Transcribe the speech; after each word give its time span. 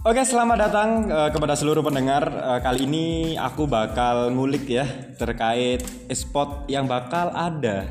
Oke, 0.00 0.24
selamat 0.24 0.56
datang 0.56 0.88
uh, 1.12 1.28
kepada 1.28 1.52
seluruh 1.52 1.84
pendengar. 1.84 2.24
Uh, 2.32 2.56
kali 2.64 2.88
ini 2.88 3.36
aku 3.36 3.68
bakal 3.68 4.32
ngulik 4.32 4.64
ya 4.64 4.88
terkait 5.20 5.84
spot 6.08 6.64
yang 6.72 6.88
bakal 6.88 7.28
ada. 7.36 7.84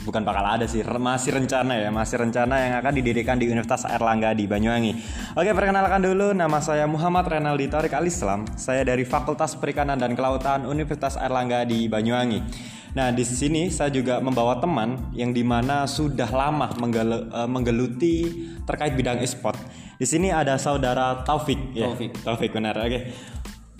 Bukan 0.00 0.24
bakal 0.24 0.48
ada 0.48 0.64
sih, 0.64 0.80
masih 0.80 1.36
rencana 1.36 1.76
ya, 1.76 1.92
masih 1.92 2.24
rencana 2.24 2.56
yang 2.56 2.80
akan 2.80 2.96
didirikan 2.96 3.36
di 3.36 3.52
Universitas 3.52 3.84
Airlangga 3.84 4.32
di 4.32 4.48
Banyuwangi. 4.48 4.96
Oke, 5.36 5.52
perkenalkan 5.52 6.00
dulu 6.00 6.32
nama 6.32 6.56
saya 6.64 6.88
Muhammad 6.88 7.28
Renaldi 7.28 7.68
Tarik 7.68 7.92
Alislam. 7.92 8.48
Saya 8.56 8.80
dari 8.88 9.04
Fakultas 9.04 9.52
Perikanan 9.52 10.00
dan 10.00 10.16
Kelautan 10.16 10.64
Universitas 10.64 11.20
Airlangga 11.20 11.68
di 11.68 11.84
Banyuwangi. 11.84 12.71
Nah, 12.92 13.08
di 13.08 13.24
sini 13.24 13.72
saya 13.72 13.88
juga 13.88 14.20
membawa 14.20 14.60
teman 14.60 15.12
yang 15.16 15.32
di 15.32 15.40
mana 15.40 15.88
sudah 15.88 16.28
lama 16.28 16.68
menggel 16.76 17.32
uh, 17.32 17.48
menggeluti 17.48 18.28
terkait 18.68 18.92
bidang 18.92 19.24
e-sport. 19.24 19.56
Di 19.96 20.04
sini 20.04 20.28
ada 20.28 20.60
saudara 20.60 21.24
Taufik 21.24 21.72
ya. 21.72 21.88
Taufik. 21.88 22.10
Taufik 22.20 22.50
benar. 22.52 22.76
Oke. 22.84 23.08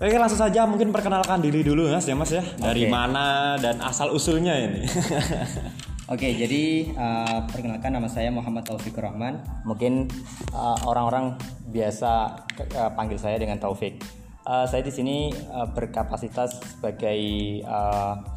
Oke 0.01 0.17
langsung 0.17 0.41
saja 0.41 0.65
mungkin 0.65 0.89
perkenalkan 0.89 1.39
diri 1.39 1.61
dulu 1.61 1.87
Mas 1.87 2.09
ya 2.09 2.17
Mas 2.17 2.33
ya. 2.33 2.41
Dari 2.57 2.89
Oke. 2.89 2.91
mana 2.91 3.55
dan 3.61 3.77
asal 3.85 4.09
usulnya 4.09 4.57
ini. 4.57 4.81
Oke, 6.13 6.35
jadi 6.35 6.91
uh, 6.99 7.47
perkenalkan 7.47 7.95
nama 7.95 8.11
saya 8.11 8.27
Muhammad 8.27 8.67
Taufik 8.67 8.97
Rahman. 8.99 9.39
Mungkin 9.63 10.11
uh, 10.51 10.75
orang-orang 10.83 11.39
biasa 11.71 12.43
uh, 12.75 12.91
panggil 12.91 13.15
saya 13.15 13.39
dengan 13.39 13.55
Taufik. 13.61 14.03
Uh, 14.43 14.67
saya 14.67 14.83
di 14.83 14.91
sini 14.91 15.31
uh, 15.31 15.71
berkapasitas 15.71 16.59
sebagai 16.75 17.19
uh, 17.63 18.32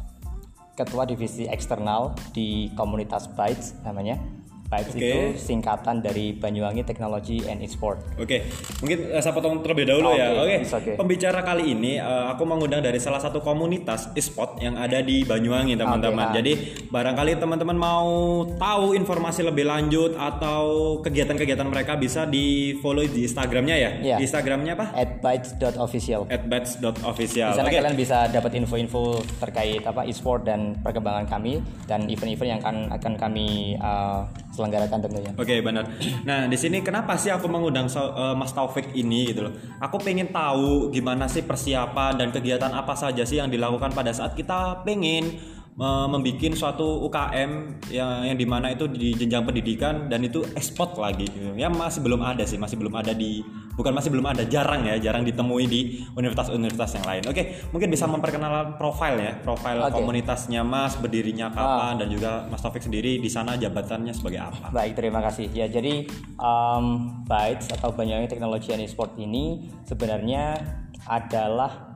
ketua 0.77 1.09
divisi 1.09 1.49
eksternal 1.49 2.13
di 2.29 2.69
komunitas 2.77 3.25
Bytes 3.33 3.81
namanya. 3.81 4.36
Bytes 4.67 4.91
Oke. 4.91 4.99
itu 4.99 5.19
singkatan 5.39 6.03
dari 6.03 6.35
Banyuwangi 6.35 6.83
Technology 6.83 7.39
and 7.47 7.63
Esport. 7.63 8.03
Oke, 8.19 8.43
mungkin 8.83 9.15
eh, 9.15 9.21
saya 9.23 9.31
potong 9.31 9.63
terlebih 9.63 9.87
dahulu 9.87 10.11
ya. 10.11 10.35
Oke, 10.43 10.67
it's 10.67 10.75
okay. 10.75 10.99
pembicara 10.99 11.39
kali 11.39 11.71
ini 11.71 11.95
eh, 11.95 12.25
aku 12.27 12.43
mengundang 12.43 12.83
dari 12.83 12.99
salah 12.99 13.23
satu 13.23 13.39
komunitas 13.39 14.11
e-sport 14.11 14.59
yang 14.59 14.75
ada 14.75 14.99
di 14.99 15.23
Banyuwangi 15.23 15.79
teman-teman. 15.79 16.19
Oke, 16.19 16.31
ah. 16.31 16.35
Jadi 16.35 16.51
barangkali 16.91 17.39
teman-teman 17.39 17.77
mau 17.79 18.43
tahu 18.59 18.91
informasi 18.91 19.47
lebih 19.47 19.71
lanjut 19.71 20.19
atau 20.19 20.99
kegiatan-kegiatan 20.99 21.67
mereka 21.67 21.95
bisa 21.95 22.27
di 22.27 22.75
follow 22.83 23.07
di 23.07 23.23
Instagramnya 23.23 23.75
ya. 23.79 23.91
Iya. 24.03 24.15
Di 24.19 24.27
Instagramnya 24.27 24.75
apa? 24.75 24.85
At 24.91 25.23
bytes.official. 25.23 26.27
@bats.official. 26.27 27.55
Di 27.55 27.57
sana 27.63 27.71
Oke. 27.71 27.79
kalian 27.79 27.95
bisa 27.95 28.27
dapat 28.27 28.51
info-info 28.59 29.23
terkait 29.39 29.87
apa 29.87 30.03
e-sport 30.03 30.43
dan 30.43 30.75
perkembangan 30.83 31.23
kami 31.23 31.63
dan 31.87 32.11
event-event 32.11 32.49
yang 32.51 32.59
akan 32.59 32.91
akan 32.91 33.13
kami 33.15 33.79
uh, 33.79 34.27
selenggarakan 34.57 34.97
tentunya. 35.05 35.31
Oke 35.37 35.61
benar. 35.61 35.85
Nah 36.25 36.49
di 36.49 36.57
sini 36.57 36.81
kenapa 36.81 37.13
sih 37.15 37.29
aku 37.29 37.45
mengundang 37.45 37.85
so- 37.85 38.17
eh, 38.17 38.33
Mas 38.33 38.49
Taufik 38.57 38.97
ini 38.97 39.29
gitu 39.29 39.45
loh? 39.45 39.53
Aku 39.77 40.01
pengen 40.01 40.33
tahu 40.33 40.89
gimana 40.89 41.29
sih 41.29 41.45
persiapan 41.45 42.17
dan 42.17 42.33
kegiatan 42.33 42.73
apa 42.73 42.97
saja 42.97 43.21
sih 43.21 43.37
yang 43.37 43.53
dilakukan 43.53 43.93
pada 43.93 44.09
saat 44.09 44.33
kita 44.33 44.81
pengen 44.81 45.37
membuat 45.77 46.57
suatu 46.57 47.05
UKM 47.05 47.77
yang 47.93 48.25
yang 48.25 48.33
di 48.33 48.49
mana 48.49 48.73
itu 48.73 48.89
di 48.89 49.13
jenjang 49.13 49.45
pendidikan 49.45 50.09
dan 50.09 50.25
itu 50.25 50.41
ekspor 50.57 50.97
lagi 50.97 51.29
gitu. 51.29 51.53
Ya 51.53 51.69
masih 51.69 52.01
belum 52.01 52.17
ada 52.25 52.41
sih, 52.49 52.57
masih 52.57 52.81
belum 52.81 52.97
ada 52.97 53.13
di 53.13 53.45
bukan 53.77 53.93
masih 53.93 54.09
belum 54.09 54.25
ada, 54.25 54.43
jarang 54.49 54.89
ya, 54.89 54.97
jarang 54.97 55.21
ditemui 55.21 55.69
di 55.69 56.01
universitas-universitas 56.17 56.97
yang 56.97 57.05
lain. 57.05 57.23
Oke, 57.29 57.61
mungkin 57.69 57.93
bisa 57.93 58.09
memperkenalkan 58.09 58.75
profil 58.81 59.21
ya, 59.21 59.37
profil 59.45 59.77
Oke. 59.85 59.93
komunitasnya 59.93 60.65
Mas, 60.65 60.97
berdirinya 60.97 61.53
kapan 61.53 62.01
dan 62.01 62.09
juga 62.09 62.49
Mas 62.49 62.59
Taufik 62.65 62.81
sendiri 62.81 63.21
di 63.21 63.29
sana 63.29 63.53
jabatannya 63.53 64.11
sebagai 64.17 64.41
apa? 64.41 64.73
Baik, 64.73 64.97
terima 64.97 65.21
kasih. 65.21 65.53
Ya, 65.53 65.69
jadi 65.69 66.09
um, 66.41 67.21
Bytes 67.29 67.69
atau 67.69 67.93
Banyuwangi 67.93 68.25
Technology 68.25 68.73
and 68.73 68.83
Sport 68.89 69.13
ini 69.21 69.69
sebenarnya 69.85 70.57
adalah 71.05 71.93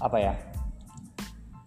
apa 0.00 0.18
ya? 0.18 0.34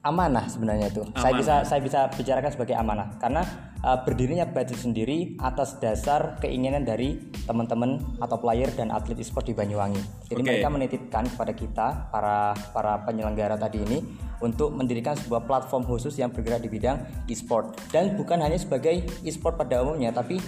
amanah 0.07 0.47
sebenarnya 0.47 0.87
itu. 0.87 1.03
Saya 1.19 1.35
Amanah. 1.35 1.39
bisa 1.43 1.55
saya 1.67 1.81
bisa 1.83 1.99
bicarakan 2.15 2.51
sebagai 2.55 2.75
amanah 2.79 3.07
karena 3.19 3.43
uh, 3.83 3.99
berdirinya 4.01 4.47
itu 4.47 4.73
sendiri 4.73 5.37
atas 5.41 5.77
dasar 5.77 6.39
keinginan 6.41 6.85
dari 6.87 7.19
teman-teman 7.45 8.01
atau 8.17 8.37
player 8.41 8.69
dan 8.73 8.89
atlet 8.89 9.19
e-sport 9.21 9.45
di 9.45 9.53
Banyuwangi. 9.53 10.01
Jadi 10.29 10.41
Oke. 10.41 10.47
mereka 10.49 10.67
menitipkan 10.73 11.23
kepada 11.29 11.53
kita 11.53 11.87
para 12.09 12.57
para 12.73 13.01
penyelenggara 13.05 13.59
tadi 13.59 13.83
ini 13.83 13.99
untuk 14.41 14.73
mendirikan 14.73 15.17
sebuah 15.17 15.45
platform 15.45 15.85
khusus 15.85 16.17
yang 16.17 16.29
bergerak 16.29 16.61
di 16.61 16.69
bidang 16.69 16.97
e-sport 17.29 17.77
dan 17.93 18.13
bukan 18.17 18.41
hanya 18.41 18.57
sebagai 18.57 19.05
e-sport 19.25 19.57
pada 19.57 19.81
umumnya 19.81 20.13
tapi 20.13 20.41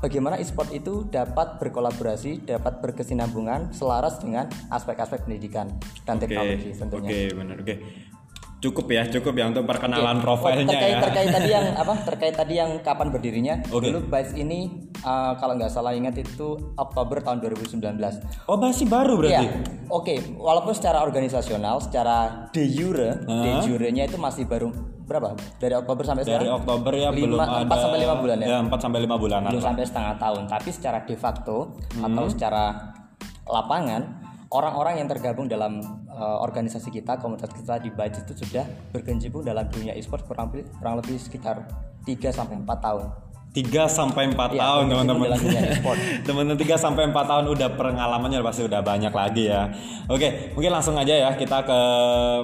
bagaimana 0.00 0.36
e-sport 0.38 0.70
itu 0.70 1.08
dapat 1.08 1.58
berkolaborasi, 1.58 2.46
dapat 2.46 2.84
berkesinambungan 2.84 3.72
selaras 3.74 4.20
dengan 4.20 4.46
aspek-aspek 4.70 5.26
pendidikan 5.26 5.72
dan 6.04 6.20
teknologi 6.20 6.72
tentunya. 6.76 7.10
Oke, 7.10 7.20
benar. 7.34 7.56
Oke. 7.60 7.74
Cukup 8.58 8.86
ya, 8.88 9.06
cukup 9.06 9.32
ya 9.32 9.46
untuk 9.46 9.62
perkenalan 9.64 10.18
Oh, 10.18 10.22
profilnya 10.24 10.66
terkait 10.66 10.90
ya. 10.90 11.00
terkait 11.00 11.28
tadi 11.30 11.48
yang 11.48 11.66
apa? 11.78 11.94
Terkait 12.02 12.34
tadi 12.34 12.54
yang 12.54 12.70
kapan 12.80 13.06
berdirinya? 13.08 13.54
Oke. 13.68 13.86
Dulu 13.86 14.04
Bytes 14.04 14.34
ini 14.34 14.66
uh, 15.00 15.32
kalau 15.34 15.54
nggak 15.54 15.70
salah 15.70 15.94
ingat 15.94 16.18
itu 16.18 16.58
Oktober 16.74 17.20
tahun 17.20 17.38
2019. 17.40 17.78
Oh, 18.44 18.58
masih 18.58 18.84
baru 18.84 19.14
berarti. 19.14 19.46
Iya, 19.46 19.62
oke. 19.86 20.14
Walaupun 20.34 20.74
secara 20.74 21.00
organisasional, 21.00 21.78
secara 21.78 22.50
de 22.50 22.66
jure, 22.66 23.22
de 23.22 23.50
jure-nya 23.62 24.04
itu 24.04 24.16
masih 24.16 24.42
baru 24.44 24.74
berapa? 25.00 25.38
Dari 25.56 25.72
Oktober 25.72 26.02
sampai 26.02 26.22
Dari 26.22 26.42
sekarang? 26.42 26.58
Oktober 26.58 26.92
ya 26.92 27.08
Lima- 27.08 27.14
belum 27.14 27.38
ada. 27.38 27.62
empat 27.62 27.78
sampai 27.80 27.98
lima 28.00 28.14
bulan 28.16 28.36
ya? 28.36 28.46
Ya, 28.48 28.58
4 28.60 28.74
sampai 28.76 28.98
5 29.00 29.14
bulanan. 29.16 29.48
Belum 29.48 29.62
sampai 29.62 29.84
setengah 29.86 30.14
tahun. 30.16 30.42
Tapi 30.44 30.68
secara 30.68 30.98
de 31.00 31.14
facto 31.14 31.56
Hmm. 31.94 32.04
atau 32.04 32.24
secara 32.26 32.64
lapangan, 33.44 34.02
orang-orang 34.50 34.98
yang 34.98 35.08
tergabung 35.08 35.46
dalam 35.46 35.97
uh, 36.18 36.42
organisasi 36.42 36.90
kita, 36.90 37.22
komunitas 37.22 37.54
kita 37.54 37.78
di 37.78 37.94
Bytes 37.94 38.26
itu 38.26 38.34
sudah 38.44 38.66
berkecimpung 38.90 39.46
dalam 39.46 39.64
dunia 39.70 39.94
e-sport 39.94 40.26
kurang 40.26 40.50
kurang 40.50 40.98
lebih 40.98 41.16
sekitar 41.16 41.62
3 42.02 42.34
sampai 42.34 42.58
4 42.58 42.66
tahun. 42.66 43.27
3 43.48 43.64
sampai 43.88 44.28
4 44.28 44.36
Iya, 44.54 44.60
tahun 44.60 44.84
teman-teman. 44.92 45.28
Teman-teman 46.26 46.58
3 46.60 46.76
sampai 46.76 47.08
4 47.08 47.16
tahun 47.16 47.44
udah 47.48 47.68
pengalamannya 47.80 48.44
pasti 48.44 48.62
udah 48.68 48.84
banyak 48.84 49.08
lagi 49.08 49.48
ya. 49.48 49.72
Oke, 50.06 50.52
mungkin 50.52 50.68
langsung 50.68 50.94
aja 51.00 51.16
ya 51.16 51.30
kita 51.32 51.64
ke 51.64 51.80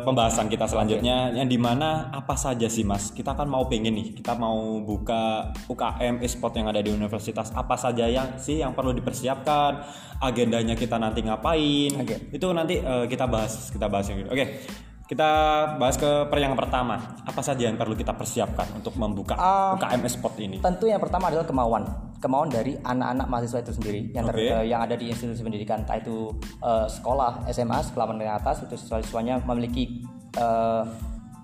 pembahasan 0.03 0.49
kita 0.49 0.65
selanjutnya 0.65 1.31
yang 1.37 1.45
di 1.45 1.61
mana 1.61 2.09
apa 2.09 2.35
saja 2.35 2.67
sih 2.73 2.89
Mas? 2.89 3.13
Kita 3.13 3.37
kan 3.37 3.45
mau 3.45 3.69
pengen 3.69 3.95
nih, 3.95 4.17
kita 4.17 4.33
mau 4.35 4.81
buka 4.81 5.53
UKM 5.69 6.25
e-sport 6.25 6.57
yang 6.57 6.73
ada 6.73 6.81
di 6.81 6.89
universitas. 6.89 7.53
Apa 7.53 7.77
saja 7.77 8.09
yang 8.09 8.41
sih 8.41 8.65
yang 8.65 8.73
perlu 8.73 8.97
dipersiapkan? 8.97 9.85
Agendanya 10.25 10.73
kita 10.73 10.97
nanti 10.97 11.21
ngapain? 11.21 12.01
Oke. 12.01 12.33
Itu 12.33 12.49
nanti 12.57 12.81
eh, 12.81 13.05
kita 13.13 13.29
bahas, 13.29 13.69
kita 13.69 13.93
bahas 13.93 14.09
yang 14.09 14.25
Oke. 14.25 14.65
Kita 15.05 15.31
bahas 15.77 16.01
ke 16.01 16.09
per 16.33 16.41
yang 16.41 16.57
pertama. 16.57 16.97
Apa 17.29 17.45
saja 17.45 17.69
yang 17.69 17.77
perlu 17.77 17.93
kita 17.93 18.17
persiapkan 18.17 18.65
untuk 18.73 18.97
membuka 18.97 19.37
Ah. 19.37 19.77
UKM 19.77 20.01
e-sport 20.01 20.35
ini? 20.41 20.57
Tentu 20.59 20.89
yang 20.89 20.97
pertama 20.97 21.29
adalah 21.29 21.45
kemauan, 21.45 21.85
kemauan 22.19 22.49
dari 22.49 22.73
anak-anak 22.81 23.27
mahasiswa 23.29 23.61
itu 23.61 23.73
sendiri 23.77 24.01
yang 24.11 24.25
ter- 24.25 24.41
Oke. 24.41 24.49
eh, 24.49 24.65
yang 24.65 24.81
ada 24.81 24.97
di 24.97 25.13
institusi 25.13 25.45
pendidikan, 25.45 25.85
entah 25.85 26.01
itu 26.01 26.33
eh, 26.59 26.87
sekolah 26.89 27.45
SMA 27.47 27.85
sekolah 27.85 28.07
menengah 28.09 28.41
atas 28.41 28.65
itu 28.65 28.75
siswa-siswanya 28.75 29.45
memiliki 29.45 30.01
eh, 30.35 30.83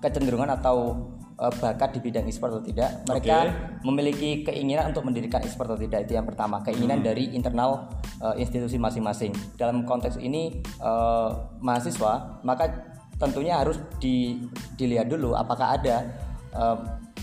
kecenderungan 0.01 0.49
atau 0.51 0.97
eh, 1.37 1.53
bakat 1.53 1.93
di 1.93 1.99
bidang 2.01 2.25
e-sport 2.25 2.57
atau 2.57 2.65
tidak. 2.65 3.05
Mereka 3.05 3.37
Oke. 3.39 3.53
memiliki 3.85 4.41
keinginan 4.41 4.89
untuk 4.89 5.05
mendirikan 5.05 5.37
e-sport 5.39 5.69
atau 5.69 5.79
tidak 5.79 6.09
itu 6.09 6.17
yang 6.17 6.25
pertama. 6.25 6.65
Keinginan 6.65 7.05
dari 7.05 7.29
internal 7.31 7.93
eh, 8.17 8.41
institusi 8.41 8.81
masing-masing. 8.81 9.29
Dalam 9.53 9.85
konteks 9.85 10.17
ini 10.17 10.49
eh, 10.65 11.29
mahasiswa 11.61 12.41
maka 12.41 12.89
tentunya 13.21 13.61
harus 13.61 13.77
di- 14.01 14.49
dilihat 14.73 15.05
dulu 15.05 15.37
apakah 15.37 15.77
ada 15.77 16.09
eh, 16.57 16.77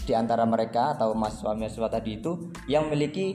di 0.06 0.14
antara 0.14 0.47
mereka 0.47 0.94
atau 0.94 1.12
mahasiswa-mahasiswa 1.12 1.88
tadi 1.90 2.23
itu 2.23 2.55
yang 2.70 2.87
memiliki 2.87 3.34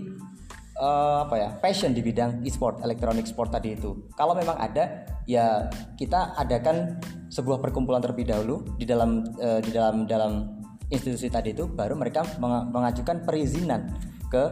eh, 0.79 1.17
apa 1.27 1.35
ya 1.35 1.49
passion 1.59 1.91
di 1.91 1.99
bidang 1.99 2.41
e-sport, 2.47 2.79
electronic 2.81 3.27
sport 3.27 3.51
tadi 3.51 3.75
itu. 3.75 4.07
Kalau 4.15 4.33
memang 4.33 4.55
ada, 4.57 5.03
ya 5.27 5.67
kita 5.99 6.39
adakan 6.39 6.97
sebuah 7.29 7.59
perkumpulan 7.59 7.99
terlebih 7.99 8.31
dahulu 8.31 8.63
di 8.79 8.87
dalam 8.87 9.27
eh, 9.37 9.59
di 9.59 9.69
dalam 9.75 10.07
dalam 10.07 10.63
institusi 10.87 11.27
tadi 11.27 11.51
itu, 11.51 11.67
baru 11.67 11.99
mereka 11.99 12.23
menga- 12.39 12.69
mengajukan 12.71 13.21
perizinan 13.27 13.91
ke 14.31 14.43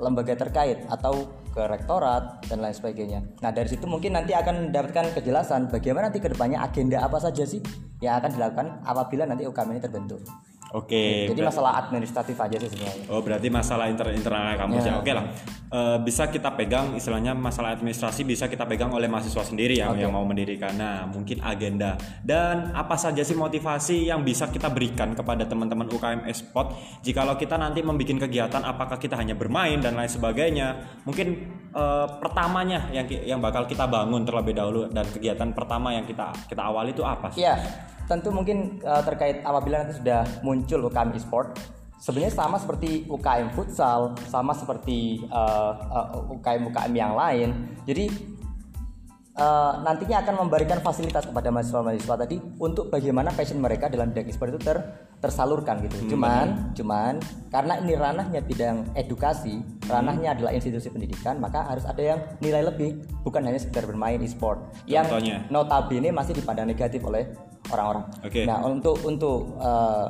lembaga 0.00 0.34
terkait 0.34 0.82
atau 0.90 1.28
ke 1.50 1.62
rektorat 1.66 2.46
dan 2.46 2.62
lain 2.62 2.74
sebagainya. 2.74 3.20
Nah 3.42 3.50
dari 3.50 3.66
situ 3.66 3.84
mungkin 3.90 4.14
nanti 4.14 4.32
akan 4.32 4.70
mendapatkan 4.70 5.14
kejelasan 5.18 5.68
bagaimana 5.68 6.08
nanti 6.08 6.22
ke 6.22 6.30
depannya 6.30 6.62
agenda 6.62 7.02
apa 7.02 7.18
saja 7.18 7.42
sih 7.42 7.60
yang 8.00 8.22
akan 8.22 8.30
dilakukan 8.32 8.66
apabila 8.86 9.26
nanti 9.26 9.44
UKM 9.44 9.70
ini 9.74 9.80
terbentuk. 9.82 10.22
Oke. 10.70 11.26
Jadi 11.26 11.42
masalah 11.42 11.82
administratif 11.82 12.38
aja 12.38 12.56
sih 12.62 12.70
sebenarnya. 12.70 13.04
Oh 13.10 13.20
berarti 13.22 13.50
masalah 13.50 13.90
inter 13.90 14.14
internal 14.14 14.54
kampus 14.54 14.86
ya. 14.86 14.94
Ya. 14.94 14.98
Oke 15.02 15.10
lah. 15.10 15.24
Eh, 15.70 15.98
bisa 16.06 16.30
kita 16.30 16.54
pegang 16.54 16.94
istilahnya 16.94 17.34
masalah 17.34 17.74
administrasi 17.74 18.22
bisa 18.22 18.46
kita 18.46 18.66
pegang 18.66 18.94
oleh 18.94 19.10
mahasiswa 19.10 19.42
sendiri 19.42 19.78
yang 19.78 19.98
yang 19.98 20.14
mau 20.14 20.22
mendirikan. 20.22 20.74
Nah 20.78 21.10
mungkin 21.10 21.42
agenda 21.42 21.98
dan 22.22 22.70
apa 22.70 22.94
saja 22.94 23.26
sih 23.26 23.34
motivasi 23.34 24.10
yang 24.10 24.22
bisa 24.22 24.46
kita 24.50 24.70
berikan 24.70 25.14
kepada 25.14 25.46
teman-teman 25.46 25.90
UKM 25.90 26.30
Esport 26.30 26.74
jikalau 27.02 27.34
kita 27.34 27.58
nanti 27.58 27.82
membuat 27.82 28.30
kegiatan 28.30 28.62
apakah 28.62 28.96
kita 28.96 29.18
hanya 29.18 29.34
bermain 29.34 29.82
dan 29.82 29.98
lain 29.98 30.10
sebagainya. 30.10 31.02
Mungkin 31.02 31.26
eh, 31.74 32.06
pertamanya 32.22 32.90
yang 32.94 33.10
yang 33.10 33.40
bakal 33.42 33.66
kita 33.66 33.90
bangun 33.90 34.22
terlebih 34.22 34.54
dahulu 34.54 34.86
dan 34.90 35.06
kegiatan 35.10 35.50
pertama 35.50 35.94
yang 35.94 36.06
kita 36.06 36.30
kita 36.46 36.62
awali 36.62 36.94
itu 36.94 37.02
apa 37.02 37.34
sih? 37.34 37.42
Iya, 37.42 37.58
tentu 38.10 38.34
mungkin 38.34 38.82
uh, 38.82 39.06
terkait 39.06 39.46
apabila 39.46 39.86
nanti 39.86 40.02
sudah 40.02 40.26
muncul 40.42 40.90
UKM 40.90 41.14
e-sport, 41.14 41.54
sebenarnya 42.02 42.34
sama 42.34 42.58
seperti 42.58 43.06
UKM 43.06 43.54
futsal, 43.54 44.18
sama 44.26 44.50
seperti 44.50 45.22
uh, 45.30 45.72
uh, 45.78 46.34
UKM 46.34 46.66
UKM 46.74 46.92
yang 46.98 47.14
lain. 47.14 47.70
Jadi 47.86 48.10
uh, 49.38 49.78
nantinya 49.86 50.26
akan 50.26 50.42
memberikan 50.42 50.82
fasilitas 50.82 51.28
kepada 51.28 51.54
mahasiswa-mahasiswa 51.54 52.16
tadi 52.18 52.36
untuk 52.58 52.90
bagaimana 52.90 53.30
passion 53.30 53.62
mereka 53.62 53.86
dalam 53.86 54.10
bidang 54.10 54.26
e-sport 54.26 54.50
itu 54.56 54.60
ter 54.60 54.78
tersalurkan 55.20 55.84
gitu. 55.84 56.16
cuman, 56.16 56.72
cuman 56.72 57.20
karena 57.52 57.76
ini 57.84 57.92
ranahnya 57.92 58.40
bidang 58.40 58.88
edukasi, 58.96 59.60
ranahnya 59.84 60.32
adalah 60.32 60.56
institusi 60.56 60.88
pendidikan, 60.88 61.36
maka 61.36 61.60
harus 61.68 61.84
ada 61.84 62.00
yang 62.00 62.18
nilai 62.40 62.64
lebih, 62.72 63.04
bukan 63.20 63.44
hanya 63.44 63.60
sekedar 63.60 63.84
bermain 63.84 64.16
e-sport. 64.24 64.64
Yang 64.88 65.20
notabene 65.52 66.08
masih 66.08 66.32
dipandang 66.40 66.72
negatif 66.72 67.04
oleh 67.04 67.28
orang-orang. 67.72 68.04
Oke. 68.22 68.42
Nah, 68.46 68.62
untuk 68.66 68.96
untuk 69.06 69.56
eh, 69.58 70.08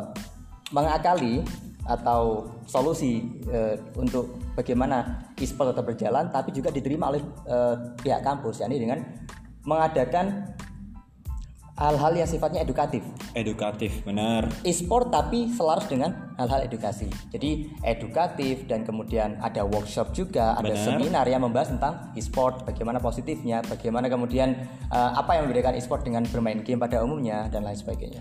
mengakali 0.72 1.44
atau 1.88 2.46
solusi 2.68 3.24
eh, 3.50 3.74
untuk 3.98 4.38
bagaimana 4.54 5.26
e-sport 5.34 5.74
tetap 5.74 5.88
berjalan 5.88 6.28
tapi 6.30 6.54
juga 6.54 6.70
diterima 6.70 7.10
oleh 7.10 7.22
eh, 7.48 7.74
pihak 7.98 8.22
kampus 8.22 8.62
yakni 8.62 8.78
dengan 8.78 9.00
mengadakan 9.64 10.54
hal-hal 11.80 12.12
yang 12.12 12.28
sifatnya 12.28 12.60
edukatif. 12.60 13.00
Edukatif, 13.32 14.04
benar. 14.04 14.52
E-sport 14.60 15.08
tapi 15.08 15.48
selaras 15.48 15.88
dengan 15.88 16.36
hal-hal 16.36 16.68
edukasi. 16.68 17.08
Jadi 17.32 17.72
edukatif 17.80 18.68
dan 18.68 18.84
kemudian 18.84 19.40
ada 19.40 19.64
workshop 19.64 20.12
juga, 20.12 20.60
ada 20.60 20.76
Benar. 20.76 20.84
seminar 20.84 21.24
yang 21.24 21.40
membahas 21.40 21.72
tentang 21.72 22.12
e-sport, 22.12 22.68
bagaimana 22.68 23.00
positifnya, 23.00 23.64
bagaimana 23.64 24.12
kemudian 24.12 24.52
eh, 24.92 25.10
apa 25.16 25.40
yang 25.40 25.48
membedakan 25.48 25.80
e-sport 25.80 26.04
dengan 26.04 26.28
bermain 26.28 26.60
game 26.60 26.76
pada 26.76 27.00
umumnya 27.00 27.48
dan 27.48 27.64
lain 27.64 27.80
sebagainya. 27.80 28.20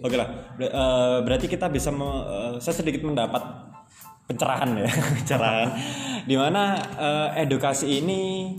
Oke 0.00 0.16
lah, 0.16 0.56
Ber- 0.56 0.72
eh, 0.72 1.18
berarti 1.28 1.46
kita 1.46 1.68
bisa 1.68 1.92
me- 1.92 2.24
eh, 2.24 2.52
saya 2.64 2.74
sedikit 2.80 3.04
mendapat 3.04 3.44
pencerahan 4.24 4.80
ya, 4.80 4.88
pencerahan. 5.20 5.68
Di 6.24 6.36
mana 6.40 6.80
eh, 6.96 7.28
edukasi 7.44 8.00
ini 8.00 8.56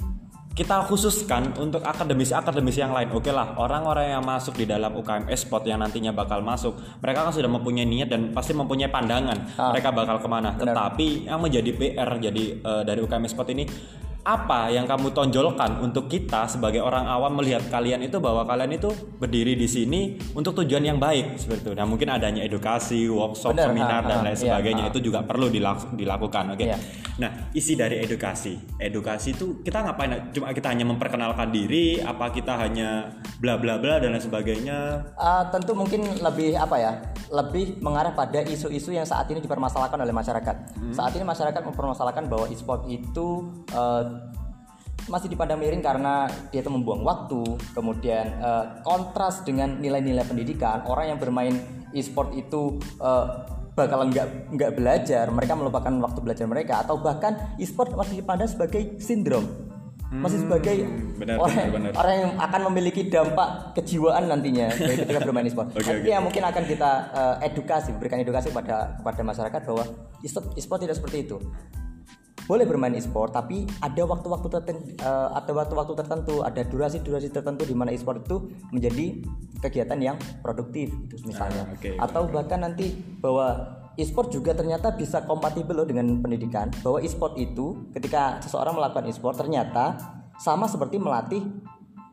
kita 0.56 0.88
khususkan 0.88 1.52
untuk 1.60 1.84
akademisi-akademisi 1.84 2.80
yang 2.80 2.96
lain. 2.96 3.12
Oke 3.12 3.28
lah, 3.28 3.60
orang-orang 3.60 4.16
yang 4.16 4.24
masuk 4.24 4.56
di 4.56 4.64
dalam 4.64 4.96
UKM 4.96 5.28
Esport 5.28 5.68
yang 5.68 5.84
nantinya 5.84 6.16
bakal 6.16 6.40
masuk, 6.40 6.80
mereka 7.04 7.28
kan 7.28 7.36
sudah 7.36 7.52
mempunyai 7.52 7.84
niat 7.84 8.08
dan 8.08 8.32
pasti 8.32 8.56
mempunyai 8.56 8.88
pandangan 8.88 9.36
Ah. 9.60 9.76
mereka 9.76 9.92
bakal 9.92 10.16
ke 10.24 10.28
mana. 10.32 10.56
Tetapi 10.56 11.28
yang 11.28 11.44
menjadi 11.44 11.76
PR 11.76 12.10
jadi 12.24 12.44
eh, 12.64 12.82
dari 12.88 13.00
UKM 13.04 13.28
Esport 13.28 13.52
ini 13.52 13.68
apa 14.26 14.74
yang 14.74 14.90
kamu 14.90 15.14
tonjolkan 15.14 15.86
untuk 15.86 16.10
kita 16.10 16.50
sebagai 16.50 16.82
orang 16.82 17.06
awam 17.06 17.38
melihat 17.38 17.62
kalian 17.70 18.02
itu 18.02 18.18
bahwa 18.18 18.42
kalian 18.42 18.74
itu 18.74 18.90
berdiri 19.22 19.54
di 19.54 19.70
sini 19.70 20.18
untuk 20.34 20.58
tujuan 20.66 20.82
yang 20.82 20.98
baik 20.98 21.38
seperti 21.38 21.70
itu. 21.70 21.72
Nah 21.78 21.86
mungkin 21.86 22.10
adanya 22.10 22.42
edukasi, 22.42 23.06
workshop, 23.06 23.54
Benar, 23.54 23.70
seminar 23.70 24.02
ha, 24.02 24.10
dan 24.10 24.18
lain 24.26 24.34
iya, 24.34 24.42
sebagainya 24.42 24.84
ha. 24.88 24.90
itu 24.90 25.00
juga 25.06 25.22
perlu 25.22 25.54
dilak- 25.54 25.94
dilakukan. 25.94 26.58
Oke. 26.58 26.66
Iya. 26.66 26.78
Nah 27.22 27.54
isi 27.54 27.78
dari 27.78 28.02
edukasi, 28.02 28.58
edukasi 28.82 29.38
itu 29.38 29.62
kita 29.62 29.86
ngapain? 29.86 30.34
Cuma 30.34 30.50
kita 30.58 30.74
hanya 30.74 30.90
memperkenalkan 30.90 31.54
diri, 31.54 32.02
apa 32.02 32.34
kita 32.34 32.58
hanya 32.58 33.14
bla 33.38 33.62
bla 33.62 33.78
bla 33.78 34.02
dan 34.02 34.10
lain 34.10 34.26
sebagainya? 34.26 35.06
Ah, 35.22 35.54
tentu 35.54 35.78
mungkin 35.78 36.02
lebih 36.02 36.58
apa 36.58 36.82
ya 36.82 36.92
lebih 37.30 37.78
mengarah 37.82 38.14
pada 38.14 38.42
isu-isu 38.42 38.90
yang 38.94 39.06
saat 39.06 39.30
ini 39.30 39.42
dipermasalahkan 39.42 39.98
oleh 39.98 40.14
masyarakat 40.14 40.56
saat 40.94 41.12
ini 41.18 41.26
masyarakat 41.26 41.62
mempermasalahkan 41.66 42.30
bahwa 42.30 42.46
e-sport 42.48 42.86
itu 42.88 43.50
eh, 43.74 44.04
masih 45.06 45.30
dipandang 45.30 45.62
miring 45.62 45.86
karena 45.86 46.26
dia 46.50 46.66
itu 46.66 46.72
membuang 46.74 47.06
waktu 47.06 47.42
kemudian 47.78 48.26
eh, 48.42 48.66
kontras 48.82 49.46
dengan 49.46 49.78
nilai-nilai 49.78 50.26
pendidikan 50.26 50.82
orang 50.90 51.14
yang 51.16 51.20
bermain 51.22 51.56
e-sport 51.94 52.34
itu 52.34 52.82
eh, 53.00 53.26
bakalan 53.76 54.10
nggak 54.10 54.56
nggak 54.56 54.72
belajar 54.74 55.26
mereka 55.30 55.54
melupakan 55.54 55.94
waktu 56.00 56.20
belajar 56.24 56.46
mereka 56.48 56.82
atau 56.82 56.98
bahkan 56.98 57.56
e-sport 57.60 57.94
masih 57.94 58.24
dipandang 58.24 58.50
sebagai 58.50 58.98
sindrom 58.98 59.46
masih 60.16 60.48
sebagai 60.48 60.86
benar, 61.20 61.42
orang, 61.42 61.56
benar, 61.58 61.72
benar. 61.74 61.92
orang 61.98 62.16
yang 62.16 62.32
akan 62.40 62.62
memiliki 62.72 63.02
dampak 63.12 63.76
kejiwaan 63.76 64.30
nantinya 64.32 64.72
ketika 65.02 65.20
bermain 65.26 65.50
e-sport. 65.50 65.76
Nanti 65.76 65.92
oke. 65.92 66.08
yang 66.08 66.24
mungkin 66.24 66.44
akan 66.46 66.64
kita 66.64 66.92
eh, 67.12 67.48
edukasi, 67.52 67.90
berikan 67.98 68.22
edukasi 68.22 68.54
kepada 68.54 68.96
kepada 69.02 69.22
masyarakat 69.26 69.62
bahwa 69.66 69.84
e-sport, 70.24 70.46
e-sport 70.56 70.80
tidak 70.88 70.96
seperti 70.96 71.18
itu. 71.28 71.38
Boleh 72.46 72.66
bermain 72.70 72.94
e-sport, 72.94 73.34
tapi 73.34 73.66
ada 73.82 74.06
waktu-waktu 74.06 74.48
tertentu, 74.54 74.94
ada 75.06 75.52
waktu-waktu 75.52 75.94
tertentu, 75.98 76.36
ada 76.46 76.62
durasi-durasi 76.62 77.34
tertentu 77.34 77.66
di 77.66 77.74
mana 77.74 77.90
e-sport 77.90 78.22
itu 78.22 78.54
menjadi 78.70 79.26
kegiatan 79.66 79.98
yang 79.98 80.18
produktif, 80.46 80.94
gitu 81.10 81.26
misalnya. 81.26 81.66
Ah, 81.66 81.74
oke. 81.74 81.90
Atau 81.98 82.22
bahkan 82.30 82.62
nanti 82.62 82.94
bahwa 83.18 83.82
e-sport 83.98 84.30
juga 84.30 84.54
ternyata 84.54 84.94
bisa 84.94 85.26
kompatibel 85.26 85.74
loh 85.74 85.88
dengan 85.90 86.22
pendidikan. 86.22 86.70
Bahwa 86.86 87.02
e-sport 87.02 87.34
itu 87.42 87.90
ketika 87.98 88.38
seseorang 88.46 88.78
melakukan 88.78 89.10
e-sport 89.10 89.42
ternyata 89.42 89.98
sama 90.38 90.70
seperti 90.70 91.02
melatih 91.02 91.42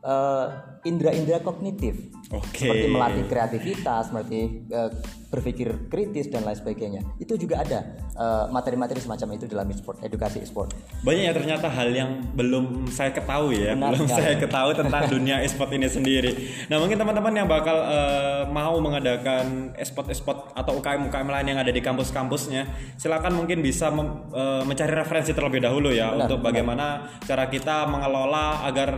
eh, 0.03 0.45
indera-indera 0.83 1.39
kognitif. 1.39 2.11
Oke. 2.29 2.65
Seperti 2.65 2.87
melatih 2.89 3.23
kreativitas, 3.25 4.11
melatih 4.11 4.67
eh, 4.67 4.89
berpikir 5.29 5.89
kritis 5.89 6.29
dan 6.29 6.45
lain 6.45 6.53
sebagainya. 6.53 7.01
Itu 7.17 7.33
juga 7.35 7.61
ada 7.61 7.79
eh, 7.97 8.45
materi-materi 8.49 8.99
semacam 8.99 9.27
itu 9.33 9.45
dalam 9.47 9.65
e-sport, 9.65 10.03
edukasi 10.03 10.43
e-sport. 10.43 10.75
banyak 11.03 11.23
ya 11.25 11.33
ternyata 11.33 11.67
hal 11.67 11.89
yang 11.91 12.11
belum 12.31 12.87
saya 12.87 13.11
ketahui 13.11 13.59
ya 13.59 13.75
Benar 13.75 13.91
belum 13.91 14.07
sekali. 14.07 14.23
saya 14.23 14.35
ketahui 14.39 14.73
tentang 14.73 15.03
dunia 15.11 15.35
e-sport 15.43 15.71
ini 15.75 15.87
sendiri 15.91 16.31
nah 16.71 16.79
mungkin 16.79 16.95
teman-teman 16.95 17.33
yang 17.35 17.47
bakal 17.49 17.75
eh, 17.75 18.43
mau 18.47 18.79
mengadakan 18.79 19.75
e-sport 19.75 20.07
e-sport 20.09 20.55
atau 20.55 20.79
UKM 20.79 21.11
UKM 21.11 21.27
lain 21.27 21.47
yang 21.51 21.59
ada 21.59 21.69
di 21.69 21.83
kampus-kampusnya 21.83 22.67
silakan 22.95 23.35
mungkin 23.35 23.59
bisa 23.59 23.91
mem- 23.91 24.31
eh, 24.31 24.63
mencari 24.63 24.93
referensi 24.95 25.35
terlebih 25.35 25.59
dahulu 25.59 25.91
ya 25.91 26.11
Benar, 26.11 26.19
untuk 26.23 26.39
bagaimana 26.39 26.85
cara 27.27 27.51
kita 27.51 27.83
mengelola 27.85 28.63
agar 28.63 28.89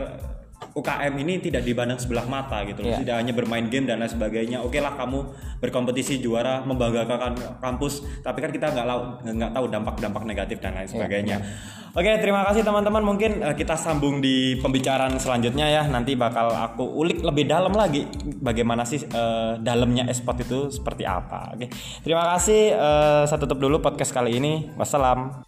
UKM 0.75 1.13
ini 1.24 1.39
tidak 1.39 1.63
dipandang 1.63 1.95
sebelah 1.95 2.27
mata 2.27 2.60
gitu 2.68 2.83
loh. 2.83 2.92
Iya. 2.92 3.00
tidak 3.00 3.16
hanya 3.24 3.31
bermain 3.31 3.66
game 3.72 3.88
dan 3.88 4.04
lain 4.04 4.12
sebagainya. 4.12 4.60
Oke 4.60 4.83
lah 4.83 5.00
kamu 5.00 5.24
berkompetisi 5.63 6.19
juara 6.19 6.68
membanggakan 6.68 7.63
kampus. 7.63 8.04
Tapi 8.19 8.44
kan 8.44 8.51
kita 8.51 8.75
nggak 8.75 8.86
nggak 9.24 9.51
tahu 9.56 9.66
dampak-dampak 9.72 10.23
negatif 10.28 10.59
dan 10.59 10.76
lain 10.76 10.92
sebagainya. 10.92 11.40
Oke 11.95 12.11
terima 12.19 12.44
kasih 12.44 12.68
teman-teman. 12.68 13.07
Mungkin 13.07 13.40
eh, 13.40 13.56
kita 13.56 13.80
sambung 13.80 14.19
di 14.19 14.59
pembicaraan 14.59 15.16
selanjutnya 15.16 15.71
ya. 15.71 15.83
Nanti 15.88 16.19
bakal 16.19 16.52
aku 16.52 16.83
ulik 16.83 17.23
lebih 17.23 17.47
dalam 17.47 17.71
lagi 17.71 18.04
bagaimana 18.44 18.83
sih 18.83 18.99
eh, 18.99 19.56
dalamnya 19.64 20.11
esport 20.11 20.35
itu 20.44 20.68
seperti 20.68 21.07
apa. 21.07 21.56
Oke 21.56 21.71
terima 22.04 22.35
kasih. 22.35 22.76
Eh, 22.76 23.23
saya 23.31 23.40
tutup 23.40 23.64
dulu 23.64 23.80
podcast 23.80 24.11
kali 24.11 24.44
ini. 24.44 24.76
Wassalam 24.76 25.47